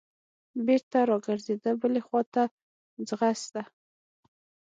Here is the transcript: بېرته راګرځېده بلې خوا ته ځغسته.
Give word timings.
بېرته 0.65 0.97
راګرځېده 1.09 1.71
بلې 1.81 2.01
خوا 2.07 2.21
ته 2.33 2.43
ځغسته. 3.07 3.61